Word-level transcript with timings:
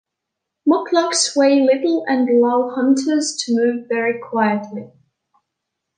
Mukluks 0.67 1.35
weigh 1.35 1.61
little 1.61 2.03
and 2.07 2.27
allow 2.27 2.71
hunters 2.73 3.37
to 3.45 3.55
move 3.55 3.87
very 3.87 4.19
quietly. 4.19 4.89